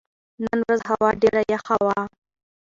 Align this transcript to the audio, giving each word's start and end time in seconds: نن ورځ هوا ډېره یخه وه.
نن 0.43 0.59
ورځ 0.67 0.81
هوا 0.89 1.09
ډېره 1.21 1.41
یخه 1.53 1.75
وه. 1.85 1.99